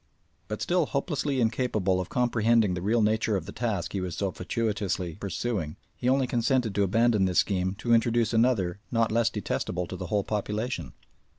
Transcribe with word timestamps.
But 0.47 0.63
still 0.63 0.87
hopelessly 0.87 1.39
incapable 1.39 2.01
of 2.01 2.09
comprehending 2.09 2.73
the 2.73 2.81
real 2.81 3.03
nature 3.03 3.35
of 3.37 3.45
the 3.45 3.51
task 3.51 3.93
he 3.93 4.01
was 4.01 4.15
so 4.17 4.31
fatuitously 4.31 5.17
pursuing, 5.19 5.75
he 5.95 6.09
only 6.09 6.25
consented 6.25 6.73
to 6.73 6.81
abandon 6.81 7.25
this 7.25 7.37
scheme 7.37 7.75
to 7.75 7.93
introduce 7.93 8.33
another 8.33 8.79
not 8.89 9.11
less 9.11 9.29
detestable 9.29 9.85
to 9.85 9.95
the 9.95 10.07
whole 10.07 10.23
population. 10.23 10.93